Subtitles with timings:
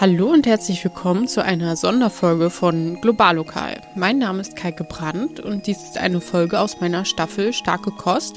[0.00, 3.82] Hallo und herzlich willkommen zu einer Sonderfolge von Globallokal.
[3.94, 8.36] Mein Name ist Kaike Brandt und dies ist eine Folge aus meiner Staffel Starke Kost,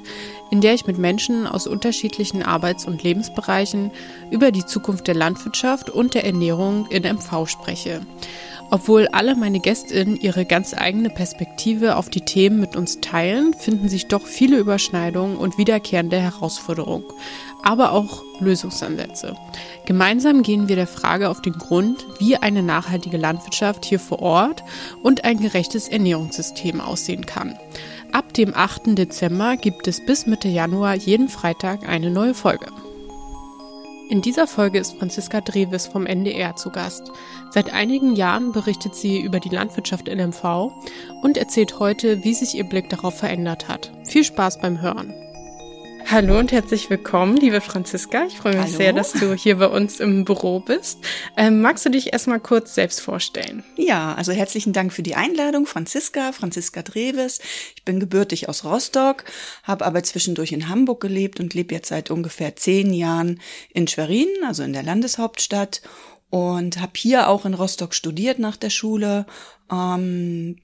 [0.52, 3.92] in der ich mit Menschen aus unterschiedlichen Arbeits- und Lebensbereichen
[4.30, 8.02] über die Zukunft der Landwirtschaft und der Ernährung in MV spreche.
[8.74, 13.88] Obwohl alle meine Gästinnen ihre ganz eigene Perspektive auf die Themen mit uns teilen, finden
[13.88, 17.06] sich doch viele Überschneidungen und wiederkehrende Herausforderungen,
[17.62, 19.36] aber auch Lösungsansätze.
[19.86, 24.64] Gemeinsam gehen wir der Frage auf den Grund, wie eine nachhaltige Landwirtschaft hier vor Ort
[25.04, 27.56] und ein gerechtes Ernährungssystem aussehen kann.
[28.12, 28.98] Ab dem 8.
[28.98, 32.66] Dezember gibt es bis Mitte Januar jeden Freitag eine neue Folge.
[34.10, 37.12] In dieser Folge ist Franziska Dreves vom NDR zu Gast.
[37.52, 40.72] Seit einigen Jahren berichtet sie über die Landwirtschaft in MV
[41.22, 43.92] und erzählt heute, wie sich ihr Blick darauf verändert hat.
[44.06, 45.14] Viel Spaß beim Hören.
[46.10, 48.26] Hallo und herzlich willkommen, liebe Franziska.
[48.26, 48.78] Ich freue mich Hallo.
[48.78, 51.00] sehr, dass du hier bei uns im Büro bist.
[51.38, 53.64] Ähm, magst du dich erstmal kurz selbst vorstellen?
[53.78, 57.40] Ja, also herzlichen Dank für die Einladung, Franziska, Franziska Dreves.
[57.76, 59.24] Ich bin gebürtig aus Rostock,
[59.64, 63.40] habe aber zwischendurch in Hamburg gelebt und lebe jetzt seit ungefähr zehn Jahren
[63.74, 65.82] in Schwerin, also in der Landeshauptstadt
[66.30, 69.26] und habe hier auch in Rostock studiert nach der Schule.
[69.72, 70.58] Ähm,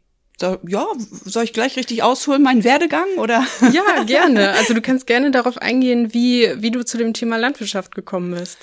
[0.68, 0.88] ja,
[1.26, 3.46] soll ich gleich richtig ausholen, meinen Werdegang oder?
[3.72, 4.52] Ja, gerne.
[4.52, 8.58] Also du kannst gerne darauf eingehen, wie, wie du zu dem Thema Landwirtschaft gekommen bist.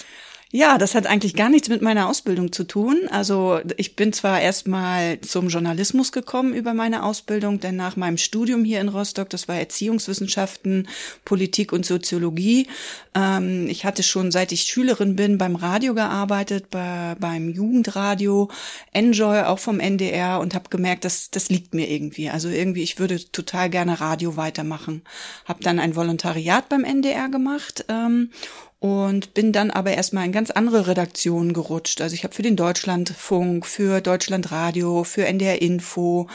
[0.53, 3.09] Ja, das hat eigentlich gar nichts mit meiner Ausbildung zu tun.
[3.11, 8.65] Also ich bin zwar erstmal zum Journalismus gekommen über meine Ausbildung, denn nach meinem Studium
[8.65, 10.87] hier in Rostock, das war Erziehungswissenschaften,
[11.25, 12.69] Politik und Soziologie.
[13.17, 18.49] Ähm, ich hatte schon seit ich Schülerin bin beim Radio gearbeitet, bei, beim Jugendradio,
[18.93, 22.31] Enjoy auch vom NDR und habe gemerkt, dass das liegt mir irgendwie.
[22.31, 25.03] Also irgendwie, ich würde total gerne Radio weitermachen.
[25.45, 28.31] Habe dann ein Volontariat beim NDR gemacht ähm,
[28.79, 32.01] und bin dann aber erstmal in ganz andere Redaktionen gerutscht.
[32.01, 36.29] Also ich habe für den Deutschlandfunk, für Deutschlandradio, für NDR Info,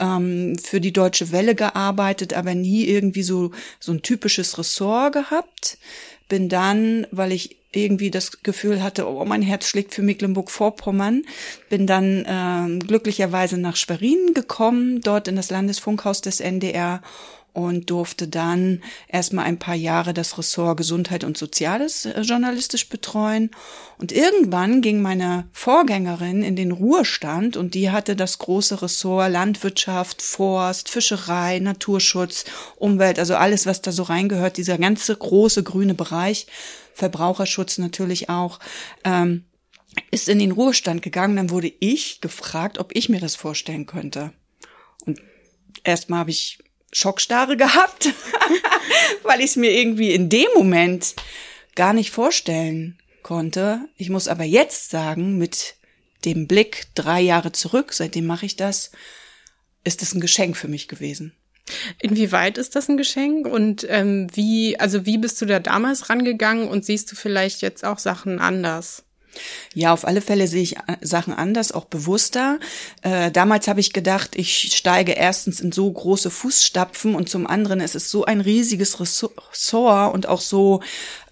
[0.00, 5.78] ähm, für die Deutsche Welle gearbeitet, aber nie irgendwie so so ein typisches Ressort gehabt.
[6.28, 11.22] Bin dann, weil ich irgendwie das Gefühl hatte, oh, mein Herz schlägt für Mecklenburg-Vorpommern,
[11.68, 17.02] bin dann ähm, glücklicherweise nach Schwerin gekommen, dort in das Landesfunkhaus des NDR
[17.54, 23.52] und durfte dann erstmal ein paar Jahre das Ressort Gesundheit und Soziales äh, journalistisch betreuen.
[23.96, 30.20] Und irgendwann ging meine Vorgängerin in den Ruhestand und die hatte das große Ressort Landwirtschaft,
[30.20, 32.44] Forst, Fischerei, Naturschutz,
[32.76, 36.48] Umwelt, also alles, was da so reingehört, dieser ganze große grüne Bereich,
[36.92, 38.58] Verbraucherschutz natürlich auch.
[39.04, 39.44] Ähm,
[40.10, 44.32] ist in den Ruhestand gegangen, dann wurde ich gefragt, ob ich mir das vorstellen könnte.
[45.06, 45.20] Und
[45.84, 46.58] erstmal habe ich
[46.94, 48.08] Schockstarre gehabt,
[49.22, 51.14] weil ich es mir irgendwie in dem Moment
[51.74, 53.80] gar nicht vorstellen konnte.
[53.96, 55.74] Ich muss aber jetzt sagen, mit
[56.24, 58.92] dem Blick drei Jahre zurück, seitdem mache ich das,
[59.82, 61.34] ist es ein Geschenk für mich gewesen.
[62.00, 66.68] Inwieweit ist das ein Geschenk und ähm, wie, also wie bist du da damals rangegangen
[66.68, 69.03] und siehst du vielleicht jetzt auch Sachen anders?
[69.74, 72.58] Ja, auf alle Fälle sehe ich äh, Sachen anders, auch bewusster.
[73.02, 77.80] Äh, damals habe ich gedacht, ich steige erstens in so große Fußstapfen und zum anderen
[77.80, 80.82] ist es so ein riesiges Ressort und auch so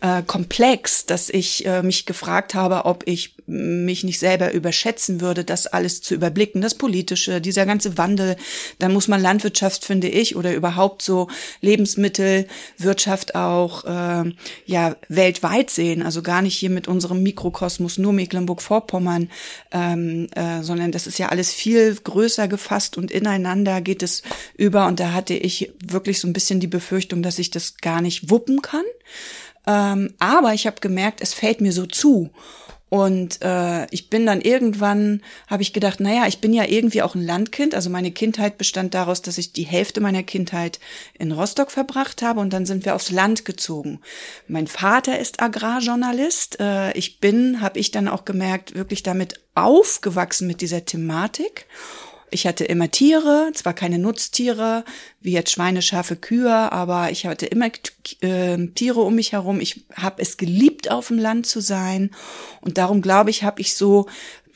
[0.00, 5.44] äh, komplex, dass ich äh, mich gefragt habe, ob ich mich nicht selber überschätzen würde,
[5.44, 8.36] das alles zu überblicken, das Politische, dieser ganze Wandel.
[8.78, 11.28] Dann muss man Landwirtschaft, finde ich, oder überhaupt so
[11.60, 14.32] Lebensmittelwirtschaft auch äh,
[14.66, 16.02] ja weltweit sehen.
[16.02, 19.30] Also gar nicht hier mit unserem Mikrokosmos nur Mecklenburg-Vorpommern,
[19.72, 24.22] ähm, äh, sondern das ist ja alles viel größer gefasst und ineinander geht es
[24.56, 24.86] über.
[24.86, 28.30] Und da hatte ich wirklich so ein bisschen die Befürchtung, dass ich das gar nicht
[28.30, 28.84] wuppen kann.
[29.66, 32.30] Ähm, aber ich habe gemerkt, es fällt mir so zu.
[32.92, 37.14] Und äh, ich bin dann irgendwann, habe ich gedacht, naja, ich bin ja irgendwie auch
[37.14, 37.74] ein Landkind.
[37.74, 40.78] Also meine Kindheit bestand daraus, dass ich die Hälfte meiner Kindheit
[41.18, 44.00] in Rostock verbracht habe und dann sind wir aufs Land gezogen.
[44.46, 46.60] Mein Vater ist Agrarjournalist.
[46.60, 51.64] Äh, ich bin, habe ich dann auch gemerkt, wirklich damit aufgewachsen mit dieser Thematik.
[52.32, 54.84] Ich hatte immer Tiere, zwar keine Nutztiere,
[55.20, 57.66] wie jetzt Schweine, Schafe, Kühe, aber ich hatte immer
[58.20, 59.60] äh, Tiere um mich herum.
[59.60, 62.10] Ich habe es geliebt, auf dem Land zu sein.
[62.60, 64.06] Und darum glaube ich, habe ich so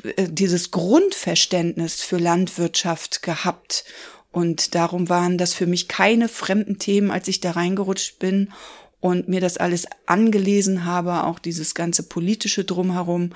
[0.03, 3.85] äh, dieses Grundverständnis für Landwirtschaft gehabt.
[4.33, 8.53] Und darum waren das für mich keine fremden Themen, als ich da reingerutscht bin
[9.01, 13.31] und mir das alles angelesen habe, auch dieses ganze politische drumherum.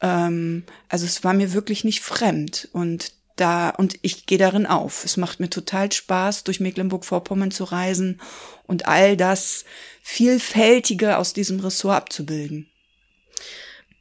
[0.00, 2.68] Ähm, also es war mir wirklich nicht fremd.
[2.72, 5.04] Und da und ich gehe darin auf.
[5.04, 8.20] Es macht mir total Spaß, durch Mecklenburg-Vorpommern zu reisen
[8.66, 9.64] und all das
[10.02, 12.70] Vielfältige aus diesem Ressort abzubilden.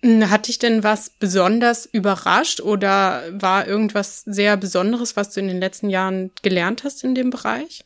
[0.02, 5.48] Hm, hat dich denn was besonders überrascht oder war irgendwas sehr Besonderes, was du in
[5.48, 7.86] den letzten Jahren gelernt hast in dem Bereich?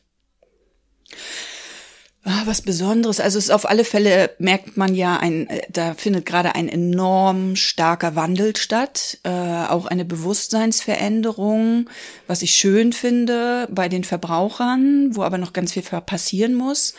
[2.24, 3.20] Ah, was Besonderes.
[3.20, 6.68] Also es ist auf alle Fälle merkt man ja, ein, äh, da findet gerade ein
[6.68, 11.88] enorm starker Wandel statt, äh, auch eine Bewusstseinsveränderung,
[12.26, 16.94] was ich schön finde bei den Verbrauchern, wo aber noch ganz viel passieren muss.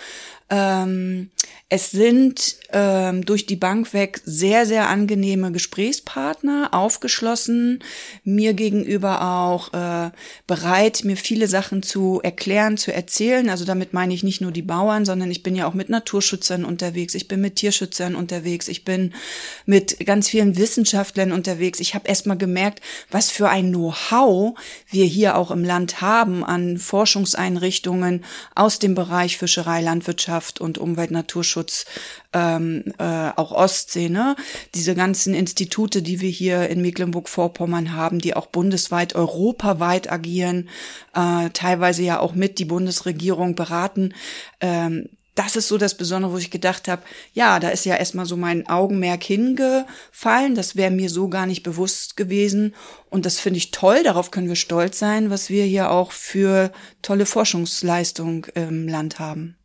[0.50, 1.30] Ähm,
[1.72, 7.84] es sind ähm, durch die Bank weg sehr, sehr angenehme Gesprächspartner, aufgeschlossen,
[8.24, 10.10] mir gegenüber auch äh,
[10.48, 13.50] bereit, mir viele Sachen zu erklären, zu erzählen.
[13.51, 16.66] Also damit meine ich nicht nur die Bauern, sondern ich bin ja auch mit Naturschützern
[16.66, 19.13] unterwegs, ich bin mit Tierschützern unterwegs, ich bin
[19.68, 21.80] mit ganz vielen Wissenschaftlern unterwegs.
[21.80, 22.81] Ich habe erst mal gemerkt,
[23.12, 24.57] was für ein Know-how
[24.90, 28.25] wir hier auch im Land haben an Forschungseinrichtungen
[28.56, 31.86] aus dem Bereich Fischerei, Landwirtschaft und Umwelt, Naturschutz Naturschutz,
[32.33, 34.36] ähm, äh, auch Ostsee, ne?
[34.75, 40.69] Diese ganzen Institute, die wir hier in Mecklenburg-Vorpommern haben, die auch bundesweit, europaweit agieren,
[41.15, 44.13] äh, teilweise ja auch mit die Bundesregierung beraten.
[44.62, 47.01] Ähm, das ist so das Besondere, wo ich gedacht habe,
[47.33, 50.53] ja, da ist ja erstmal so mein Augenmerk hingefallen.
[50.53, 52.75] Das wäre mir so gar nicht bewusst gewesen.
[53.09, 54.03] Und das finde ich toll.
[54.03, 59.56] Darauf können wir stolz sein, was wir hier auch für tolle Forschungsleistung im Land haben.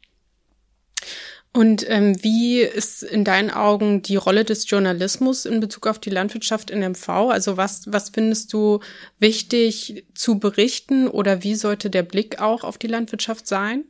[1.56, 6.11] Und ähm, wie ist in deinen Augen die Rolle des Journalismus in Bezug auf die
[6.11, 7.09] Landwirtschaft in MV?
[7.09, 8.81] Also was, was findest du
[9.21, 13.85] wichtig zu berichten oder wie sollte der Blick auch auf die Landwirtschaft sein?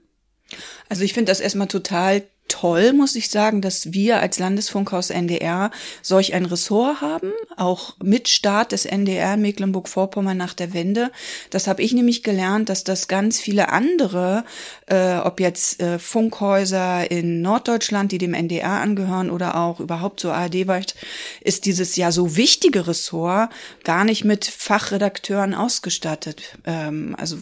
[0.90, 5.70] Also ich finde das erstmal total toll, muss ich sagen, dass wir als Landesfunkhaus NDR
[6.02, 11.10] solch ein Ressort haben, auch mit Start des NDR Mecklenburg-Vorpommern nach der Wende.
[11.50, 14.44] Das habe ich nämlich gelernt, dass das ganz viele andere,
[14.86, 20.30] äh, ob jetzt äh, Funkhäuser in Norddeutschland, die dem NDR angehören oder auch überhaupt so
[20.30, 20.94] ARD-weit,
[21.40, 23.50] ist dieses ja so wichtige Ressort
[23.84, 26.58] gar nicht mit Fachredakteuren ausgestattet.
[26.66, 27.38] Ähm, also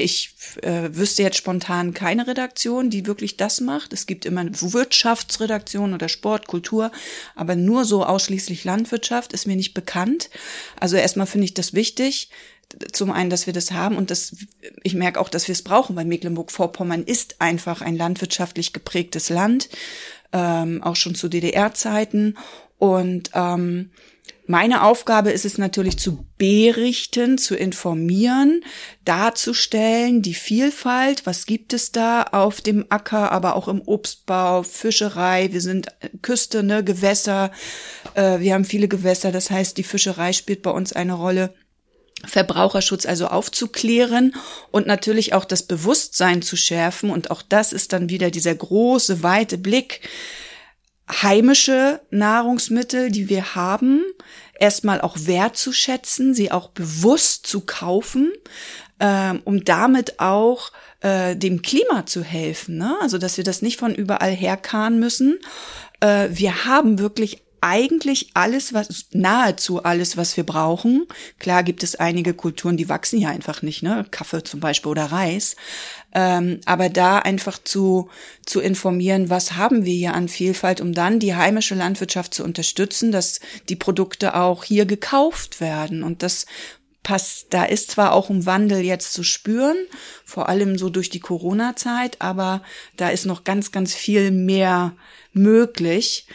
[0.00, 3.92] ich äh, wüsste jetzt spontan keine Redaktion, die wirklich das macht.
[3.92, 6.90] Es gibt immer eine Wirtschaftsredaktion oder Sport, Kultur,
[7.34, 10.30] aber nur so ausschließlich Landwirtschaft ist mir nicht bekannt.
[10.78, 12.30] Also erstmal finde ich das wichtig.
[12.92, 14.36] Zum einen, dass wir das haben und das,
[14.84, 19.68] ich merke auch, dass wir es brauchen, weil Mecklenburg-Vorpommern ist einfach ein landwirtschaftlich geprägtes Land,
[20.32, 22.36] ähm, auch schon zu DDR-Zeiten.
[22.78, 23.90] Und ähm,
[24.50, 28.64] meine Aufgabe ist es natürlich zu berichten, zu informieren,
[29.04, 35.52] darzustellen, die Vielfalt, was gibt es da auf dem Acker, aber auch im Obstbau, Fischerei,
[35.52, 35.86] wir sind
[36.22, 37.52] Küste, ne, Gewässer,
[38.14, 41.54] äh, wir haben viele Gewässer, das heißt, die Fischerei spielt bei uns eine Rolle.
[42.24, 44.34] Verbraucherschutz also aufzuklären
[44.72, 47.08] und natürlich auch das Bewusstsein zu schärfen.
[47.08, 50.02] Und auch das ist dann wieder dieser große, weite Blick
[51.10, 54.02] heimische Nahrungsmittel, die wir haben,
[54.58, 58.32] erstmal auch wertzuschätzen, sie auch bewusst zu kaufen,
[59.00, 60.70] ähm, um damit auch
[61.00, 62.76] äh, dem Klima zu helfen.
[62.76, 62.96] Ne?
[63.00, 65.38] Also dass wir das nicht von überall herkarren müssen.
[66.00, 71.06] Äh, wir haben wirklich eigentlich alles, was, nahezu alles, was wir brauchen.
[71.38, 74.06] Klar gibt es einige Kulturen, die wachsen ja einfach nicht, ne?
[74.10, 75.56] Kaffee zum Beispiel oder Reis.
[76.12, 78.08] Ähm, aber da einfach zu,
[78.44, 83.12] zu informieren, was haben wir hier an Vielfalt, um dann die heimische Landwirtschaft zu unterstützen,
[83.12, 86.02] dass die Produkte auch hier gekauft werden.
[86.02, 86.46] Und das
[87.02, 89.76] passt, da ist zwar auch ein Wandel jetzt zu spüren,
[90.24, 92.62] vor allem so durch die Corona-Zeit, aber
[92.96, 94.94] da ist noch ganz, ganz viel mehr
[95.32, 96.26] möglich.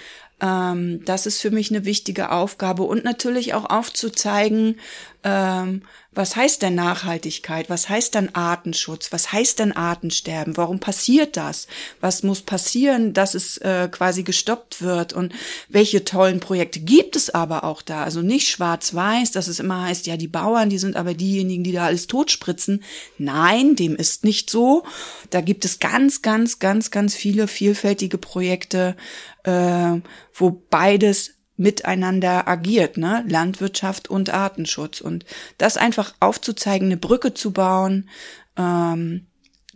[0.45, 4.79] Ähm, das ist für mich eine wichtige Aufgabe und natürlich auch aufzuzeigen,
[5.25, 7.69] ähm, was heißt denn Nachhaltigkeit?
[7.69, 9.11] Was heißt denn Artenschutz?
[9.11, 10.55] Was heißt denn Artensterben?
[10.55, 11.67] Warum passiert das?
[11.99, 15.13] Was muss passieren, dass es äh, quasi gestoppt wird?
[15.13, 15.33] Und
[15.67, 18.03] welche tollen Projekte gibt es aber auch da?
[18.03, 21.73] Also nicht schwarz-weiß, dass es immer heißt, ja, die Bauern, die sind aber diejenigen, die
[21.73, 22.83] da alles totspritzen.
[23.17, 24.83] Nein, dem ist nicht so.
[25.31, 28.95] Da gibt es ganz, ganz, ganz, ganz viele vielfältige Projekte,
[29.43, 29.99] äh,
[30.33, 33.23] wo beides miteinander agiert, ne?
[33.27, 35.01] Landwirtschaft und Artenschutz.
[35.01, 35.25] Und
[35.57, 38.09] das einfach aufzuzeigen, eine Brücke zu bauen,
[38.57, 39.27] ähm,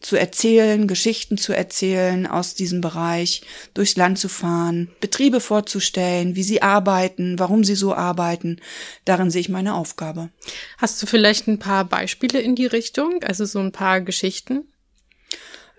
[0.02, 3.42] zu erzählen, Geschichten zu erzählen aus diesem Bereich,
[3.74, 8.62] durchs Land zu fahren, Betriebe vorzustellen, wie sie arbeiten, warum sie so arbeiten.
[9.06, 10.30] Darin sehe ich meine Aufgabe.
[10.78, 14.72] Hast du vielleicht ein paar Beispiele in die Richtung, also so ein paar Geschichten?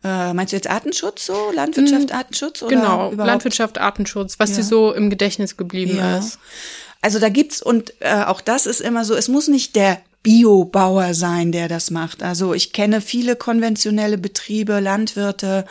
[0.03, 1.53] Äh, meinst du jetzt Artenschutz so?
[1.55, 2.63] Landwirtschaft, hm, Artenschutz?
[2.63, 3.17] Oder genau, überhaupt?
[3.17, 4.57] Landwirtschaft, Artenschutz, was ja.
[4.57, 6.19] dir so im Gedächtnis geblieben ja.
[6.19, 6.39] ist.
[7.03, 11.15] Also da gibt's, und äh, auch das ist immer so, es muss nicht der Biobauer
[11.15, 12.23] sein, der das macht.
[12.23, 15.65] Also ich kenne viele konventionelle Betriebe, Landwirte,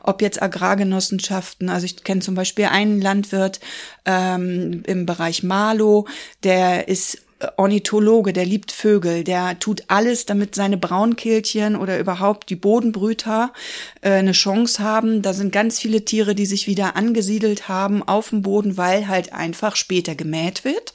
[0.00, 1.68] ob jetzt Agrargenossenschaften.
[1.68, 3.58] Also ich kenne zum Beispiel einen Landwirt
[4.04, 6.06] ähm, im Bereich Malo,
[6.44, 7.25] der ist
[7.56, 13.52] Ornithologe, der liebt Vögel, der tut alles, damit seine Braunkehlchen oder überhaupt die Bodenbrüter
[14.00, 15.20] äh, eine Chance haben.
[15.20, 19.34] Da sind ganz viele Tiere, die sich wieder angesiedelt haben auf dem Boden, weil halt
[19.34, 20.94] einfach später gemäht wird.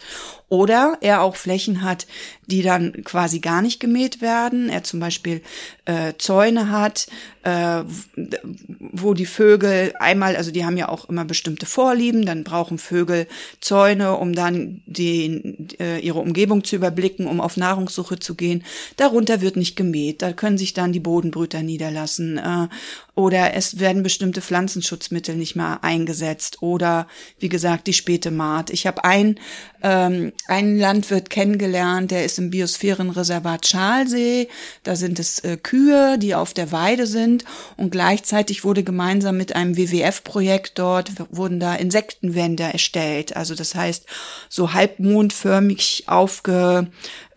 [0.51, 2.07] Oder er auch Flächen hat,
[2.45, 4.67] die dann quasi gar nicht gemäht werden.
[4.67, 5.41] Er zum Beispiel
[5.85, 7.07] äh, Zäune hat,
[7.43, 7.83] äh,
[8.77, 13.27] wo die Vögel einmal, also die haben ja auch immer bestimmte Vorlieben, dann brauchen Vögel
[13.61, 18.65] Zäune, um dann die, äh, ihre Umgebung zu überblicken, um auf Nahrungssuche zu gehen.
[18.97, 22.37] Darunter wird nicht gemäht, da können sich dann die Bodenbrüter niederlassen.
[22.37, 22.67] Äh,
[23.13, 27.07] oder es werden bestimmte Pflanzenschutzmittel nicht mehr eingesetzt oder
[27.39, 28.69] wie gesagt die späte Maat.
[28.69, 29.37] Ich habe ein,
[29.83, 34.47] ähm, einen Landwirt kennengelernt, der ist im Biosphärenreservat Schalsee.
[34.83, 37.43] Da sind es äh, Kühe, die auf der Weide sind
[37.75, 43.35] und gleichzeitig wurde gemeinsam mit einem WWF-Projekt dort wurden da Insektenwände erstellt.
[43.35, 44.05] Also das heißt
[44.47, 46.87] so halbmondförmig aufge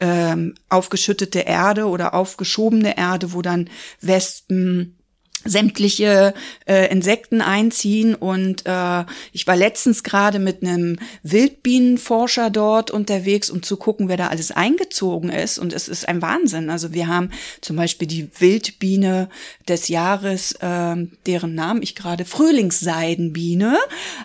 [0.01, 4.97] ähm, aufgeschüttete Erde oder aufgeschobene Erde, wo dann Wespen
[5.45, 6.35] sämtliche
[6.67, 13.63] äh, Insekten einziehen und äh, ich war letztens gerade mit einem Wildbienenforscher dort unterwegs, um
[13.63, 16.71] zu gucken, wer da alles eingezogen ist und es ist ein Wahnsinn.
[16.71, 19.29] Also wir haben zum Beispiel die Wildbiene
[19.69, 20.97] des Jahres, äh,
[21.27, 23.77] deren Namen ich gerade Frühlingsseidenbiene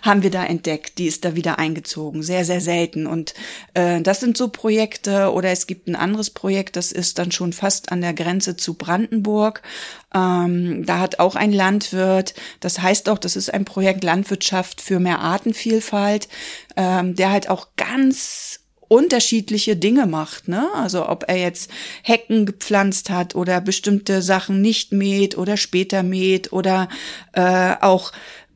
[0.02, 0.98] haben wir da entdeckt.
[0.98, 3.34] Die ist da wieder eingezogen, sehr sehr selten und
[3.74, 7.52] äh, das sind so Projekte oder es gibt ein anderes Projekt, das ist dann schon
[7.52, 9.62] fast an der Grenze zu Brandenburg.
[10.14, 14.98] Ähm, da hat auch ein Landwirt, das heißt auch, das ist ein Projekt Landwirtschaft für
[14.98, 16.28] mehr Artenvielfalt,
[16.76, 20.66] ähm, der halt auch ganz unterschiedliche Dinge macht, ne?
[20.74, 21.70] Also ob er jetzt
[22.02, 26.88] Hecken gepflanzt hat oder bestimmte Sachen nicht mäht oder später mäht oder
[27.32, 28.10] äh, auch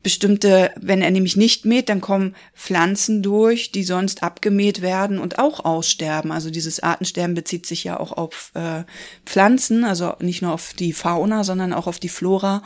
[0.05, 5.39] bestimmte, wenn er nämlich nicht mäht, dann kommen Pflanzen durch, die sonst abgemäht werden und
[5.39, 6.31] auch aussterben.
[6.31, 8.83] Also dieses Artensterben bezieht sich ja auch auf äh,
[9.25, 12.61] Pflanzen, also nicht nur auf die Fauna, sondern auch auf die Flora.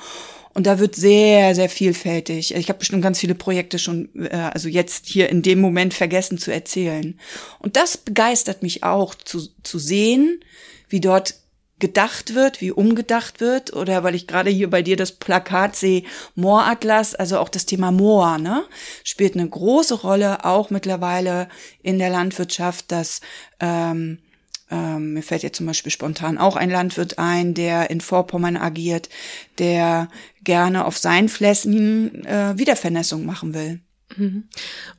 [0.54, 2.54] Und da wird sehr, sehr vielfältig.
[2.54, 6.40] Ich habe bestimmt ganz viele Projekte schon, äh, also jetzt hier in dem Moment vergessen
[6.40, 7.18] zu erzählen.
[7.60, 10.44] Und das begeistert mich auch zu, zu sehen,
[10.90, 11.36] wie dort
[11.80, 16.04] gedacht wird, wie umgedacht wird, oder weil ich gerade hier bei dir das Plakat sehe,
[16.36, 18.64] Mooratlas, also auch das Thema Moor, ne,
[19.04, 21.50] spielt eine große Rolle, auch mittlerweile
[21.82, 23.22] in der Landwirtschaft, dass
[23.60, 24.20] ähm,
[24.72, 29.10] ähm, mir fällt jetzt zum Beispiel spontan auch ein Landwirt ein, der in Vorpommern agiert,
[29.58, 30.10] der
[30.44, 33.82] gerne auf seinen Flächen äh, Wiedervernässung machen will.
[34.18, 34.46] Mhm.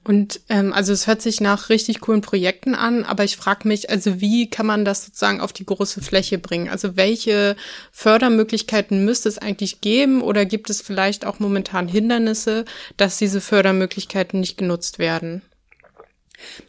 [0.04, 3.90] Und ähm, also es hört sich nach richtig coolen Projekten an, aber ich frage mich,
[3.90, 6.68] also wie kann man das sozusagen auf die große Fläche bringen?
[6.68, 7.56] Also welche
[7.92, 12.64] Fördermöglichkeiten müsste es eigentlich geben oder gibt es vielleicht auch momentan Hindernisse,
[12.96, 15.42] dass diese Fördermöglichkeiten nicht genutzt werden?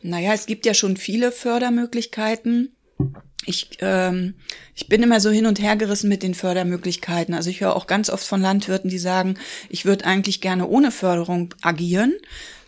[0.02, 2.76] Naja, es gibt ja schon viele Fördermöglichkeiten
[3.46, 4.36] ich, ähm,
[4.76, 7.34] ich bin immer so hin und her gerissen mit den Fördermöglichkeiten.
[7.34, 9.36] Also ich höre auch ganz oft von Landwirten, die sagen,
[9.70, 12.14] ich würde eigentlich gerne ohne Förderung agieren.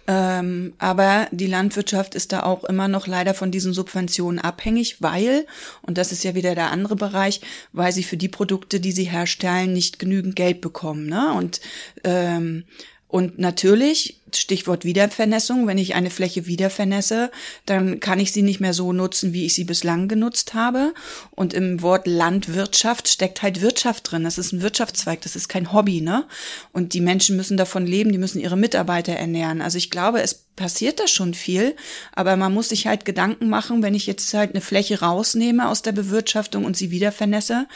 [0.06, 5.46] Ähm, aber die Landwirtschaft ist da auch immer noch leider von diesen Subventionen abhängig, weil,
[5.82, 7.40] und das ist ja wieder der andere Bereich,
[7.72, 11.08] weil sie für die Produkte, die sie herstellen, nicht genügend Geld bekommen.
[11.08, 11.32] Ne?
[11.34, 11.62] Und
[12.04, 12.66] ähm,
[13.13, 17.29] und natürlich, Stichwort Wiedervernässung, wenn ich eine Fläche wiedervernässe,
[17.67, 20.96] dann kann ich sie nicht mehr so nutzen, wie ich sie bislang genutzt habe.
[21.29, 24.24] Und im Wort Landwirtschaft steckt halt Wirtschaft drin.
[24.24, 26.25] Das ist ein Wirtschaftszweig, das ist kein Hobby, ne?
[26.72, 29.62] Und die Menschen müssen davon leben, die müssen ihre Mitarbeiter ernähren.
[29.62, 31.75] Also ich glaube, es passiert da schon viel,
[32.13, 35.84] aber man muss sich halt Gedanken machen, wenn ich jetzt halt eine Fläche rausnehme aus
[35.84, 37.67] der Bewirtschaftung und sie wiedervernässe,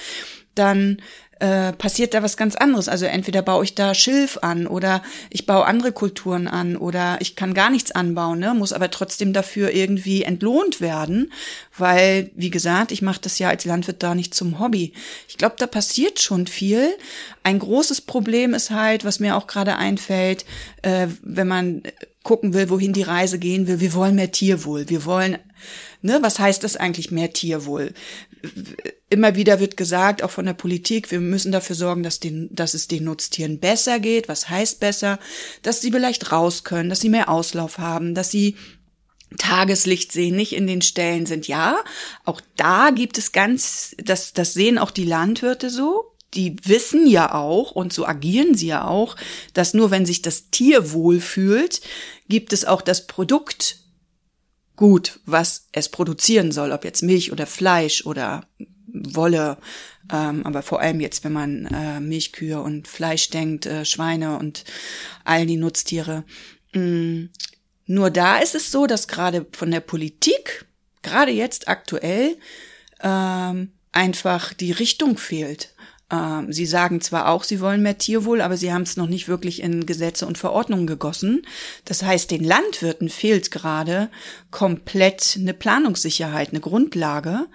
[0.56, 0.98] dann
[1.40, 2.90] äh, passiert da was ganz anderes.
[2.90, 7.36] Also entweder baue ich da Schilf an oder ich baue andere Kulturen an oder ich
[7.36, 8.54] kann gar nichts anbauen, ne?
[8.54, 11.32] muss aber trotzdem dafür irgendwie entlohnt werden,
[11.78, 14.94] weil, wie gesagt, ich mache das ja als Landwirt da nicht zum Hobby.
[15.28, 16.90] Ich glaube, da passiert schon viel.
[17.44, 20.46] Ein großes Problem ist halt, was mir auch gerade einfällt,
[20.82, 21.84] äh, wenn man
[22.24, 24.90] gucken will, wohin die Reise gehen will, wir wollen mehr Tierwohl.
[24.90, 25.38] Wir wollen,
[26.02, 27.94] ne, was heißt das eigentlich mehr Tierwohl?
[29.10, 32.74] Immer wieder wird gesagt, auch von der Politik, wir müssen dafür sorgen, dass, den, dass
[32.74, 34.28] es den Nutztieren besser geht.
[34.28, 35.20] Was heißt besser?
[35.62, 38.56] Dass sie vielleicht raus können, dass sie mehr Auslauf haben, dass sie
[39.38, 41.48] Tageslicht sehen, nicht in den Ställen sind.
[41.48, 41.78] Ja,
[42.26, 46.14] auch da gibt es ganz, das, das sehen auch die Landwirte so.
[46.34, 49.16] Die wissen ja auch, und so agieren sie ja auch,
[49.54, 51.82] dass nur wenn sich das Tier wohlfühlt,
[52.28, 53.78] gibt es auch das Produkt
[54.78, 58.48] Gut, was es produzieren soll, ob jetzt Milch oder Fleisch oder
[59.16, 59.58] Wolle,
[60.12, 64.64] ähm, aber vor allem jetzt, wenn man äh, Milchkühe und Fleisch denkt, äh, Schweine und
[65.24, 66.24] all die Nutztiere.
[66.74, 67.26] Mm,
[67.86, 70.66] nur da ist es so, dass gerade von der Politik,
[71.02, 72.38] gerade jetzt aktuell,
[73.02, 75.74] ähm, einfach die Richtung fehlt.
[76.10, 79.28] Ähm, sie sagen zwar auch, sie wollen mehr Tierwohl, aber sie haben es noch nicht
[79.28, 81.46] wirklich in Gesetze und Verordnungen gegossen.
[81.84, 84.10] Das heißt, den Landwirten fehlt gerade
[84.50, 87.48] komplett eine Planungssicherheit, eine Grundlage.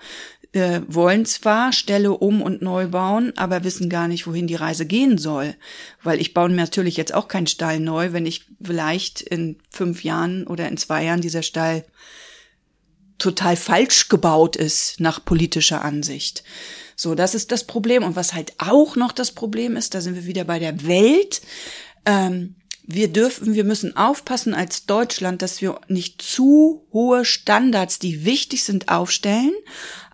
[0.53, 4.85] Wir wollen zwar Ställe um und neu bauen, aber wissen gar nicht, wohin die Reise
[4.85, 5.55] gehen soll.
[6.03, 10.05] Weil ich baue mir natürlich jetzt auch keinen Stall neu, wenn ich vielleicht in fünf
[10.05, 11.85] Jahren oder in zwei Jahren dieser Stall
[13.17, 16.45] total falsch gebaut ist nach politischer Ansicht.
[16.97, 18.03] So, das ist das Problem.
[18.03, 21.41] Und was halt auch noch das Problem ist, da sind wir wieder bei der Welt.
[22.05, 28.25] Ähm, wir dürfen, wir müssen aufpassen als Deutschland, dass wir nicht zu hohe Standards, die
[28.25, 29.53] wichtig sind, aufstellen,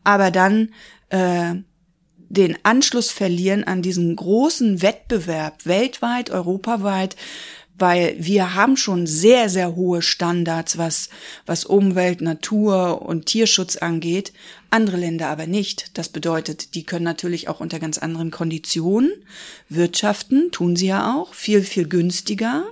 [0.05, 0.71] aber dann
[1.11, 1.55] äh,
[2.29, 7.17] den Anschluss verlieren an diesen großen Wettbewerb weltweit, europaweit,
[7.79, 11.11] weil wir haben schon sehr, sehr hohe Standards, was,
[11.47, 14.33] was Umwelt, Natur und Tierschutz angeht,
[14.71, 15.97] andere Länder aber nicht.
[15.97, 19.13] Das bedeutet, die können natürlich auch unter ganz anderen Konditionen
[19.69, 22.65] wirtschaften, tun sie ja auch, viel, viel günstiger.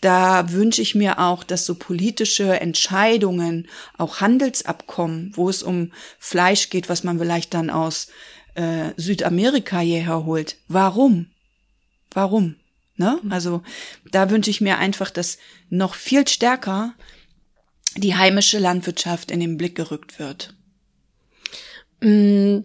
[0.00, 6.70] Da wünsche ich mir auch, dass so politische Entscheidungen, auch Handelsabkommen, wo es um Fleisch
[6.70, 8.08] geht, was man vielleicht dann aus
[8.54, 10.56] äh, Südamerika hierher holt.
[10.68, 11.26] Warum?
[12.12, 12.56] Warum?
[12.96, 13.18] Ne?
[13.22, 13.32] Mhm.
[13.32, 13.62] Also
[14.10, 15.38] da wünsche ich mir einfach, dass
[15.68, 16.94] noch viel stärker
[17.96, 20.54] die heimische Landwirtschaft in den Blick gerückt wird.
[22.00, 22.60] Mm,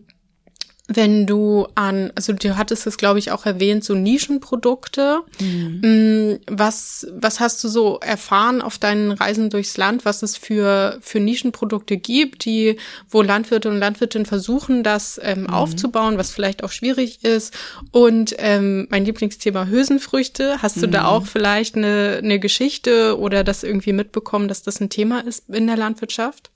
[0.96, 5.22] wenn du an, also du hattest es, glaube ich, auch erwähnt, so Nischenprodukte.
[5.40, 5.82] Mhm.
[5.82, 10.98] Mm, was, was hast du so erfahren auf deinen Reisen durchs Land, was es für,
[11.02, 12.78] für Nischenprodukte gibt, die,
[13.10, 15.50] wo Landwirte und Landwirtinnen versuchen, das ähm, mhm.
[15.50, 17.54] aufzubauen, was vielleicht auch schwierig ist?
[17.92, 20.62] Und ähm, mein Lieblingsthema Hülsenfrüchte.
[20.62, 20.92] Hast du mhm.
[20.92, 25.50] da auch vielleicht eine, eine Geschichte oder das irgendwie mitbekommen, dass das ein Thema ist
[25.50, 26.52] in der Landwirtschaft?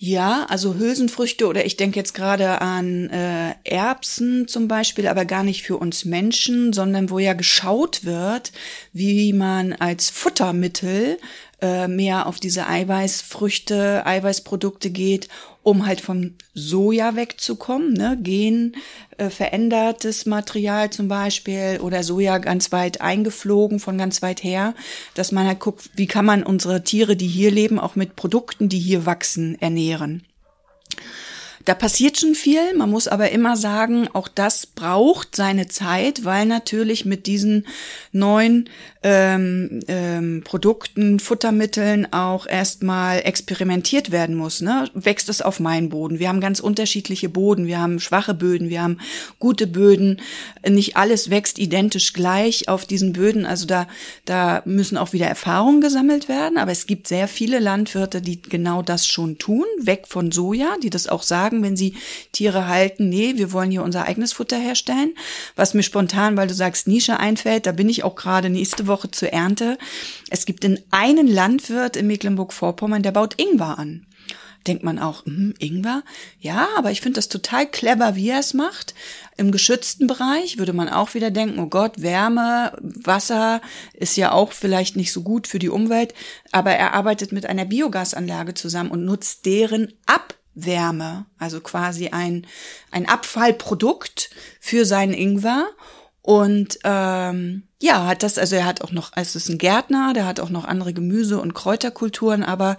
[0.00, 5.42] Ja, also Hülsenfrüchte oder ich denke jetzt gerade an äh, Erbsen zum Beispiel, aber gar
[5.42, 8.52] nicht für uns Menschen, sondern wo ja geschaut wird,
[8.92, 11.18] wie man als Futtermittel
[11.60, 15.28] äh, mehr auf diese Eiweißfrüchte, Eiweißprodukte geht,
[15.68, 18.18] um halt vom Soja wegzukommen, ne?
[18.22, 18.74] Gen
[19.18, 24.74] äh, verändertes Material zum Beispiel oder Soja ganz weit eingeflogen von ganz weit her,
[25.12, 28.70] dass man halt guckt, wie kann man unsere Tiere, die hier leben, auch mit Produkten,
[28.70, 30.24] die hier wachsen, ernähren.
[31.68, 32.74] Da passiert schon viel.
[32.74, 37.66] Man muss aber immer sagen, auch das braucht seine Zeit, weil natürlich mit diesen
[38.10, 38.70] neuen
[39.02, 44.62] ähm, ähm, Produkten, Futtermitteln auch erstmal experimentiert werden muss.
[44.62, 44.88] Ne?
[44.94, 46.18] Wächst es auf meinen Boden?
[46.18, 47.66] Wir haben ganz unterschiedliche Boden.
[47.66, 48.98] Wir haben schwache Böden, wir haben
[49.38, 50.22] gute Böden.
[50.66, 53.44] Nicht alles wächst identisch gleich auf diesen Böden.
[53.44, 53.86] Also da,
[54.24, 56.56] da müssen auch wieder Erfahrungen gesammelt werden.
[56.56, 60.90] Aber es gibt sehr viele Landwirte, die genau das schon tun, weg von Soja, die
[60.90, 61.94] das auch sagen sagen, wenn sie
[62.32, 65.14] Tiere halten, nee, wir wollen hier unser eigenes Futter herstellen.
[65.56, 69.10] Was mir spontan, weil du sagst, Nische einfällt, da bin ich auch gerade nächste Woche
[69.10, 69.78] zur Ernte.
[70.30, 74.06] Es gibt in einen Landwirt in Mecklenburg-Vorpommern, der baut Ingwer an
[74.66, 76.02] denkt man auch, hm, Ingwer?
[76.40, 78.94] Ja, aber ich finde das total clever, wie er es macht.
[79.36, 83.62] Im geschützten Bereich würde man auch wieder denken, oh Gott, Wärme, Wasser
[83.94, 86.12] ist ja auch vielleicht nicht so gut für die Umwelt,
[86.52, 92.46] aber er arbeitet mit einer Biogasanlage zusammen und nutzt deren Ab Wärme, also quasi ein,
[92.90, 95.68] ein Abfallprodukt für seinen Ingwer.
[96.22, 100.26] Und ähm, ja, hat das, also er hat auch noch, es ist ein Gärtner, der
[100.26, 102.76] hat auch noch andere Gemüse- und Kräuterkulturen, aber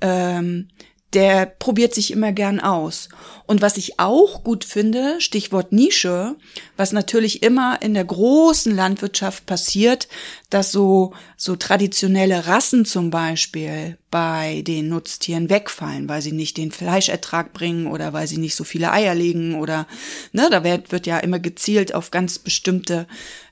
[0.00, 0.68] ähm,
[1.14, 3.08] der probiert sich immer gern aus.
[3.46, 6.36] Und was ich auch gut finde, Stichwort Nische,
[6.76, 10.08] was natürlich immer in der großen Landwirtschaft passiert,
[10.50, 16.72] dass so, so traditionelle Rassen zum Beispiel bei den Nutztieren wegfallen, weil sie nicht den
[16.72, 19.86] Fleischertrag bringen oder weil sie nicht so viele Eier legen oder,
[20.32, 23.06] ne, da wird, wird ja immer gezielt auf ganz bestimmte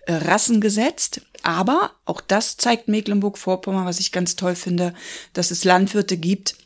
[0.04, 1.22] äh, Rassen gesetzt.
[1.42, 4.92] Aber auch das zeigt Mecklenburg-Vorpommern, was ich ganz toll finde,
[5.32, 6.56] dass es Landwirte gibt,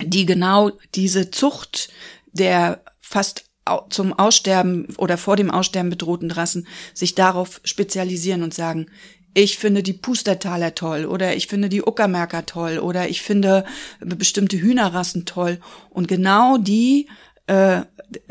[0.00, 1.88] die genau diese Zucht
[2.32, 3.44] der fast
[3.90, 8.86] zum Aussterben oder vor dem Aussterben bedrohten Rassen sich darauf spezialisieren und sagen,
[9.34, 13.64] ich finde die Pustertaler toll oder ich finde die Uckermärker toll oder ich finde
[14.00, 15.58] bestimmte Hühnerrassen toll
[15.90, 17.08] und genau die
[17.46, 17.82] äh,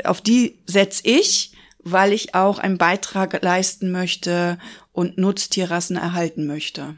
[0.04, 4.58] auf die setz ich, weil ich auch einen Beitrag leisten möchte
[4.92, 6.96] und Nutztierrassen erhalten möchte.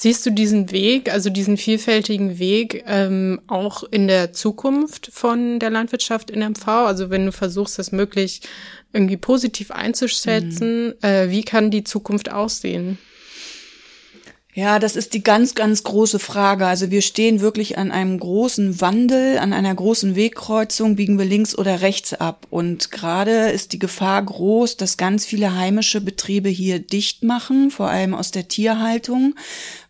[0.00, 5.70] Siehst du diesen Weg, also diesen vielfältigen Weg, ähm, auch in der Zukunft von der
[5.70, 6.68] Landwirtschaft in MV?
[6.68, 8.42] Also wenn du versuchst, das möglich
[8.92, 10.94] irgendwie positiv einzuschätzen, mhm.
[11.02, 12.96] äh, wie kann die Zukunft aussehen?
[14.58, 16.66] Ja, das ist die ganz, ganz große Frage.
[16.66, 21.56] Also wir stehen wirklich an einem großen Wandel, an einer großen Wegkreuzung, biegen wir links
[21.56, 22.44] oder rechts ab.
[22.50, 27.88] Und gerade ist die Gefahr groß, dass ganz viele heimische Betriebe hier dicht machen, vor
[27.88, 29.36] allem aus der Tierhaltung,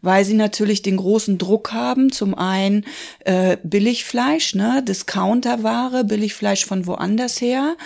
[0.03, 2.13] weil sie natürlich den großen Druck haben.
[2.13, 2.85] Zum einen
[3.25, 7.77] äh, Billigfleisch, ne, Discounterware, Billigfleisch von woanders her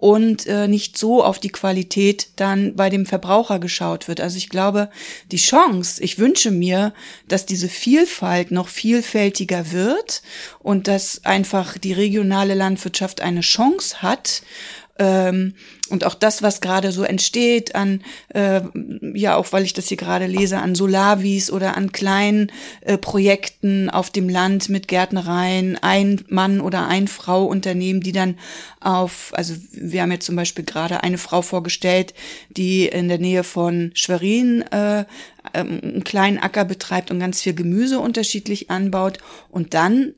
[0.00, 4.22] und äh, nicht so auf die Qualität dann bei dem Verbraucher geschaut wird.
[4.22, 4.88] Also ich glaube,
[5.30, 6.94] die Chance, ich wünsche mir,
[7.28, 10.22] dass diese Vielfalt noch vielfältiger wird
[10.58, 14.42] und dass einfach die regionale Landwirtschaft eine Chance hat,
[15.00, 15.54] ähm,
[15.88, 18.02] und auch das, was gerade so entsteht an,
[18.34, 18.60] äh,
[19.14, 23.88] ja, auch weil ich das hier gerade lese, an Solavis oder an kleinen äh, Projekten
[23.88, 28.38] auf dem Land mit Gärtnereien, ein Mann oder ein Frau Unternehmen, die dann
[28.80, 32.12] auf, also wir haben jetzt zum Beispiel gerade eine Frau vorgestellt,
[32.50, 35.06] die in der Nähe von Schwerin äh,
[35.54, 39.18] ähm, einen kleinen Acker betreibt und ganz viel Gemüse unterschiedlich anbaut.
[39.50, 40.12] Und dann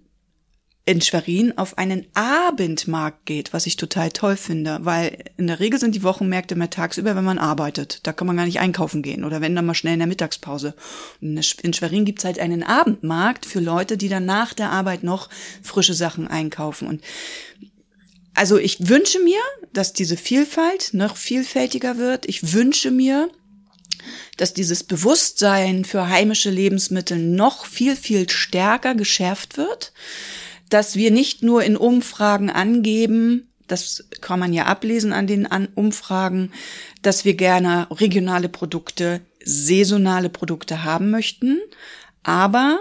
[0.85, 5.79] in Schwerin auf einen Abendmarkt geht, was ich total toll finde, weil in der Regel
[5.79, 8.01] sind die Wochenmärkte mehr tagsüber, wenn man arbeitet.
[8.03, 10.75] Da kann man gar nicht einkaufen gehen oder wenn dann mal schnell in der Mittagspause.
[11.21, 15.29] in Schwerin gibt's halt einen Abendmarkt für Leute, die dann nach der Arbeit noch
[15.63, 16.89] frische Sachen einkaufen.
[16.89, 17.01] Und
[18.35, 19.41] also ich wünsche mir,
[19.73, 22.27] dass diese Vielfalt noch vielfältiger wird.
[22.27, 23.31] Ich wünsche mir,
[24.37, 29.93] dass dieses Bewusstsein für heimische Lebensmittel noch viel, viel stärker geschärft wird
[30.73, 36.53] dass wir nicht nur in Umfragen angeben, das kann man ja ablesen an den Umfragen,
[37.03, 41.61] dass wir gerne regionale Produkte, saisonale Produkte haben möchten,
[42.23, 42.81] aber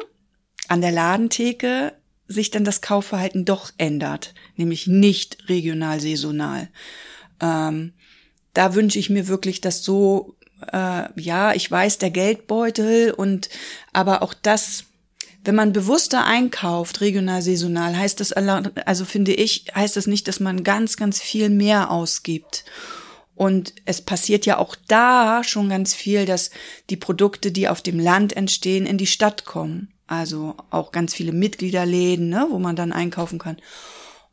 [0.67, 1.93] an der Ladentheke
[2.27, 6.69] sich dann das Kaufverhalten doch ändert, nämlich nicht regional saisonal.
[7.41, 7.93] Ähm,
[8.53, 10.35] da wünsche ich mir wirklich, dass so,
[10.71, 13.49] äh, ja, ich weiß, der Geldbeutel und
[13.91, 14.85] aber auch das
[15.43, 20.39] wenn man bewusster einkauft, regional, saisonal, heißt das, also finde ich, heißt das nicht, dass
[20.39, 22.63] man ganz, ganz viel mehr ausgibt.
[23.33, 26.51] Und es passiert ja auch da schon ganz viel, dass
[26.91, 29.91] die Produkte, die auf dem Land entstehen, in die Stadt kommen.
[30.05, 33.57] Also auch ganz viele Mitgliederläden, ne, wo man dann einkaufen kann.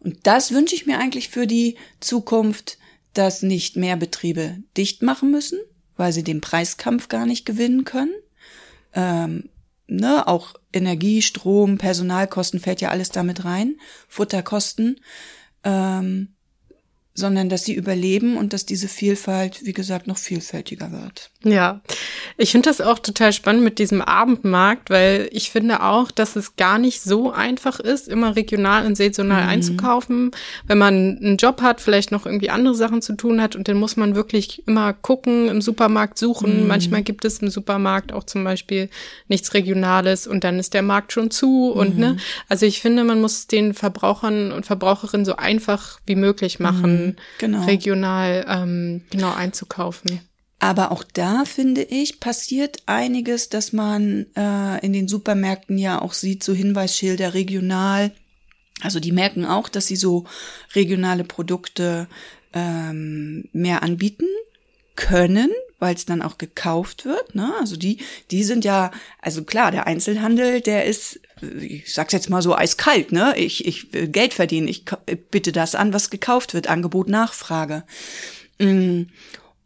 [0.01, 2.77] Und das wünsche ich mir eigentlich für die Zukunft,
[3.15, 5.59] dass nicht mehr Betriebe dicht machen müssen,
[5.97, 8.13] weil sie den Preiskampf gar nicht gewinnen können.
[8.93, 9.49] Ähm,
[9.87, 13.77] ne, auch Energie, Strom, Personalkosten fällt ja alles damit rein,
[14.09, 15.01] Futterkosten.
[15.65, 16.35] Ähm,
[17.19, 21.31] sondern dass sie überleben und dass diese Vielfalt, wie gesagt, noch vielfältiger wird.
[21.45, 21.81] Ja,
[22.37, 26.55] ich finde das auch total spannend mit diesem Abendmarkt, weil ich finde auch, dass es
[26.57, 29.49] gar nicht so einfach ist, immer regional und saisonal mhm.
[29.49, 30.31] einzukaufen.
[30.67, 33.79] Wenn man einen Job hat, vielleicht noch irgendwie andere Sachen zu tun hat und dann
[33.79, 36.63] muss man wirklich immer gucken, im Supermarkt suchen.
[36.63, 36.69] Mhm.
[36.69, 38.91] Manchmal gibt es im Supermarkt auch zum Beispiel
[39.27, 42.15] nichts Regionales und dann ist der Markt schon zu und ne, mhm.
[42.15, 47.08] ne, also ich finde, man muss den Verbrauchern und Verbraucherinnen so einfach wie möglich machen
[47.39, 47.65] genau.
[47.65, 50.21] regional ähm, genau einzukaufen.
[50.61, 56.13] Aber auch da finde ich, passiert einiges, dass man äh, in den Supermärkten ja auch
[56.13, 58.11] sieht, so Hinweisschilder regional.
[58.81, 60.25] Also die merken auch, dass sie so
[60.75, 62.09] regionale Produkte
[62.53, 64.27] ähm, mehr anbieten
[64.99, 67.37] können, weil es dann auch gekauft wird.
[67.37, 67.55] Ne?
[67.61, 67.99] Also die,
[68.33, 68.91] die sind ja,
[69.23, 71.21] also klar, der Einzelhandel, der ist,
[71.61, 73.35] ich sag's jetzt mal so eiskalt, ne?
[73.37, 74.85] Ich, ich will Geld verdienen, ich
[75.31, 77.85] bitte das an, was gekauft wird, Angebot, Nachfrage.
[78.59, 79.03] Mm.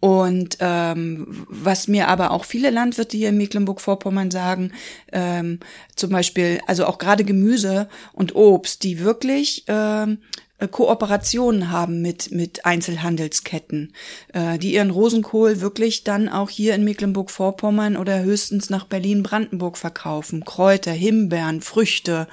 [0.00, 4.72] Und ähm, was mir aber auch viele Landwirte hier in Mecklenburg-Vorpommern sagen,
[5.12, 5.60] ähm,
[5.94, 10.18] zum Beispiel, also auch gerade Gemüse und Obst, die wirklich ähm,
[10.51, 13.92] äh, Kooperationen haben mit, mit Einzelhandelsketten,
[14.32, 20.44] äh, die ihren Rosenkohl wirklich dann auch hier in Mecklenburg-Vorpommern oder höchstens nach Berlin-Brandenburg verkaufen.
[20.44, 22.28] Kräuter, Himbeeren, Früchte,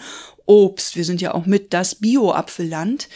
[0.46, 0.96] Obst.
[0.96, 3.08] Wir sind ja auch mit das Bio-Apfelland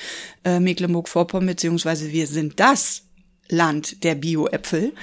[0.44, 3.04] äh, Mecklenburg-Vorpommern, beziehungsweise wir sind das
[3.50, 4.94] Land der Bio-Äpfel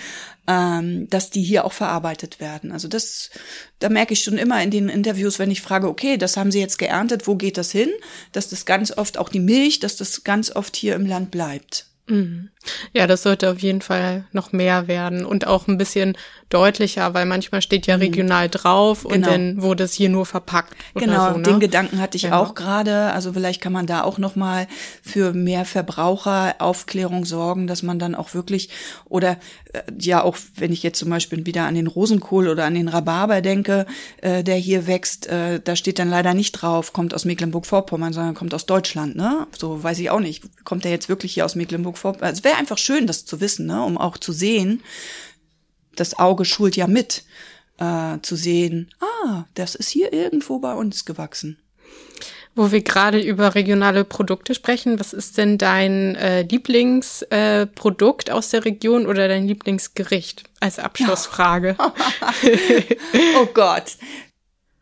[0.46, 2.72] ähm, dass die hier auch verarbeitet werden.
[2.72, 3.30] Also das,
[3.78, 6.60] da merke ich schon immer in den Interviews, wenn ich frage, okay, das haben Sie
[6.60, 7.90] jetzt geerntet, wo geht das hin?
[8.32, 11.86] Dass das ganz oft auch die Milch, dass das ganz oft hier im Land bleibt.
[12.06, 12.50] Mhm.
[12.92, 16.16] Ja, das sollte auf jeden Fall noch mehr werden und auch ein bisschen
[16.50, 18.02] deutlicher, weil manchmal steht ja mhm.
[18.02, 19.14] regional drauf genau.
[19.14, 20.74] und dann wurde es hier nur verpackt.
[20.94, 21.42] Genau, so, ne?
[21.44, 22.42] den Gedanken hatte ich genau.
[22.42, 23.12] auch gerade.
[23.12, 24.66] Also vielleicht kann man da auch noch mal
[25.02, 28.68] für mehr Verbraucheraufklärung sorgen, dass man dann auch wirklich
[29.08, 29.38] oder
[29.72, 32.88] äh, ja auch, wenn ich jetzt zum Beispiel wieder an den Rosenkohl oder an den
[32.88, 33.86] Rhabarber denke,
[34.20, 38.34] äh, der hier wächst, äh, da steht dann leider nicht drauf, kommt aus Mecklenburg-Vorpommern, sondern
[38.34, 39.14] kommt aus Deutschland.
[39.16, 40.42] Ne, so weiß ich auch nicht.
[40.64, 42.28] Kommt der jetzt wirklich hier aus Mecklenburg-Vorpommern?
[42.28, 43.84] Also, wäre einfach schön, das zu wissen, ne?
[43.84, 44.82] um auch zu sehen,
[45.94, 47.22] das Auge schult ja mit,
[47.78, 51.58] äh, zu sehen, ah, das ist hier irgendwo bei uns gewachsen.
[52.56, 58.50] Wo wir gerade über regionale Produkte sprechen, was ist denn dein äh, Lieblingsprodukt äh, aus
[58.50, 61.76] der Region oder dein Lieblingsgericht als Abschlussfrage?
[63.40, 63.96] oh Gott,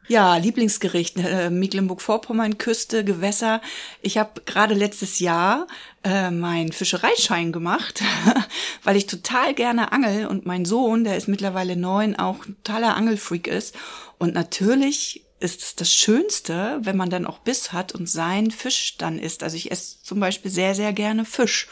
[0.08, 3.60] ja, Lieblingsgericht, äh, Mecklenburg-Vorpommern, Küste, Gewässer.
[4.02, 5.66] Ich habe gerade letztes Jahr
[6.02, 8.02] äh, meinen Fischereischein gemacht,
[8.82, 12.96] weil ich total gerne angel und mein Sohn, der ist mittlerweile neun, auch ein totaler
[12.96, 13.74] Angelfreak ist.
[14.18, 18.96] Und natürlich ist es das Schönste, wenn man dann auch Biss hat und sein Fisch
[18.98, 19.42] dann isst.
[19.42, 21.68] Also ich esse zum Beispiel sehr, sehr gerne Fisch.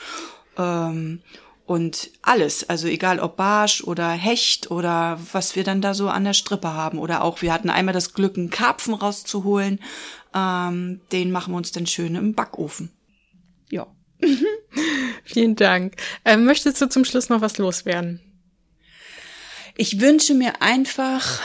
[0.57, 1.21] Ähm,
[1.67, 6.23] und alles, also egal ob Barsch oder Hecht oder was wir dann da so an
[6.23, 9.81] der Strippe haben oder auch wir hatten einmal das Glück, einen Karpfen rauszuholen,
[10.33, 12.91] ähm, den machen wir uns dann schön im Backofen.
[13.69, 13.89] Ja.
[15.25, 15.97] Vielen Dank.
[16.25, 18.21] Ähm, möchtest du zum Schluss noch was loswerden?
[19.77, 21.41] Ich wünsche mir einfach,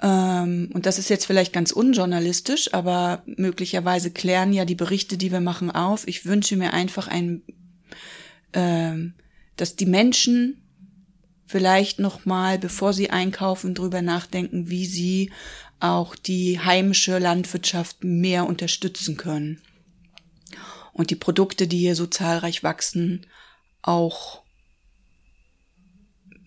[0.00, 5.32] ähm, und das ist jetzt vielleicht ganz unjournalistisch, aber möglicherweise klären ja die Berichte, die
[5.32, 6.06] wir machen, auf.
[6.06, 7.42] Ich wünsche mir einfach ein
[8.56, 9.12] ähm,
[9.56, 10.62] dass die Menschen
[11.46, 15.30] vielleicht noch mal, bevor sie einkaufen, drüber nachdenken, wie sie
[15.78, 19.60] auch die heimische Landwirtschaft mehr unterstützen können
[20.94, 23.26] und die Produkte, die hier so zahlreich wachsen,
[23.82, 24.42] auch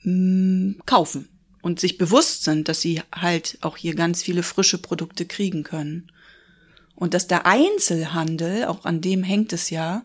[0.02, 1.30] mh, mm, kaufen
[1.62, 6.12] und sich bewusst sind, dass sie halt auch hier ganz viele frische Produkte kriegen können.
[6.96, 10.04] Und dass der Einzelhandel, auch an dem hängt es ja,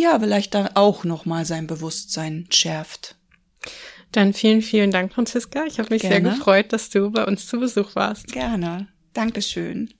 [0.00, 3.16] ja, vielleicht dann auch nochmal sein Bewusstsein schärft.
[4.12, 5.64] Dann vielen, vielen Dank, Franziska.
[5.66, 6.16] Ich habe mich Gerne.
[6.16, 8.32] sehr gefreut, dass du bei uns zu Besuch warst.
[8.32, 8.88] Gerne.
[9.12, 9.90] Dankeschön.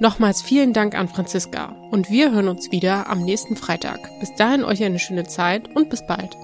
[0.00, 4.00] Nochmals vielen Dank an Franziska und wir hören uns wieder am nächsten Freitag.
[4.18, 6.34] Bis dahin euch eine schöne Zeit und bis bald.